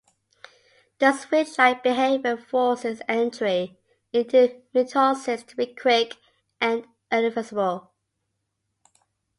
The 0.97 1.11
switch-like 1.13 1.83
behavior 1.83 2.35
forces 2.35 3.03
entry 3.07 3.77
into 4.11 4.59
mitosis 4.73 5.45
to 5.45 5.55
be 5.55 5.67
quick 5.75 6.15
and 6.59 6.87
irreversible. 7.11 7.91